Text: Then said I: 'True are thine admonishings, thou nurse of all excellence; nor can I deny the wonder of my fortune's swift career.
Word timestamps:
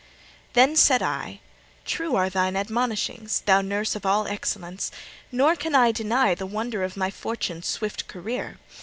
Then 0.53 0.75
said 0.75 1.03
I: 1.03 1.41
'True 1.85 2.15
are 2.15 2.27
thine 2.27 2.55
admonishings, 2.55 3.41
thou 3.45 3.61
nurse 3.61 3.95
of 3.95 4.03
all 4.03 4.25
excellence; 4.25 4.89
nor 5.31 5.55
can 5.55 5.75
I 5.75 5.91
deny 5.91 6.33
the 6.33 6.47
wonder 6.47 6.83
of 6.83 6.97
my 6.97 7.11
fortune's 7.11 7.67
swift 7.67 8.07
career. 8.07 8.57